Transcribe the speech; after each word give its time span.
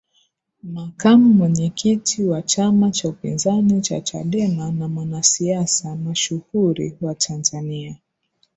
Makamu 0.63 1.33
Mwenyekiti 1.33 2.23
wa 2.23 2.41
chama 2.41 2.91
cha 2.91 3.09
upinzani 3.09 3.81
cha 3.81 4.01
Chadema 4.01 4.71
na 4.71 4.87
mwanasiasa 4.87 5.95
mashuhuri 5.95 6.97
wa 7.01 7.15
Tanzania 7.15 7.97